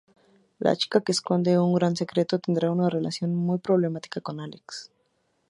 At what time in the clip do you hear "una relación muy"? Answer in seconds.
2.71-3.59